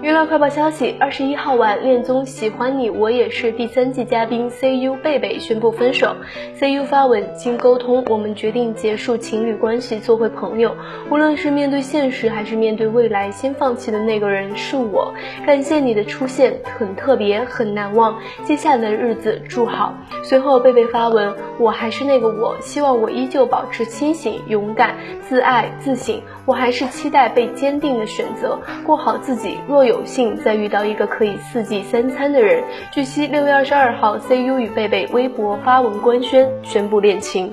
[0.00, 6.16] 娱乐快报消息：二十一号晚，恋综《喜欢你我也是》第三季嘉宾 CU 贝贝宣布分手。
[6.58, 10.74] CU 发文：经沟通，我们决定结束情侣关系，做回朋友。
[11.10, 15.12] 无论是面对现实，还是面对未来，先放弃的那个人是我。
[15.46, 18.18] 感谢你的出现，很特别，很难忘。
[18.44, 19.94] 接下来的日子祝好。
[20.24, 24.96] 随后，贝贝发文：我还是那个我，希望我依旧保持清醒、勇敢、
[25.32, 26.20] 自爱、自省。
[26.44, 29.56] 我还是期待被坚定的选择，过好自己。
[29.66, 30.04] 若有。
[30.04, 32.62] 幸再遇到一个可以四季三餐的人。
[32.92, 37.50] 据悉，六月二十二号，CU 与贝贝微博发文官宣，宣布恋情。